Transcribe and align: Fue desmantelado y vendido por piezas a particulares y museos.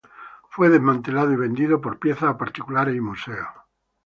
Fue 0.49 0.69
desmantelado 0.69 1.31
y 1.31 1.35
vendido 1.35 1.79
por 1.79 1.99
piezas 1.99 2.23
a 2.23 2.35
particulares 2.39 2.95
y 2.95 2.99
museos. 3.01 3.49